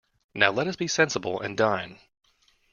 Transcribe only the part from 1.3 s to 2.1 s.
and dine.